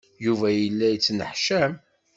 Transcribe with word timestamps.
Yuba 0.25 0.47
yella 0.59 0.87
yenneḥcam. 0.93 1.73